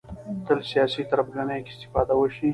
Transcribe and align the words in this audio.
تل 0.45 0.59
سیاسي 0.71 1.01
تربګنیو 1.09 1.65
کې 1.65 1.71
استفاده 1.73 2.13
وشي 2.17 2.49